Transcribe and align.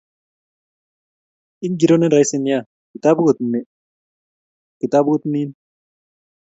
Ingiro 1.65 1.95
ne 1.97 2.07
raisi 2.13 2.37
nea, 2.45 2.59
kitabut 2.91 3.37
ni 3.39 3.47
anan 3.59 3.69
kitabut 4.79 5.21
nini? 5.31 5.55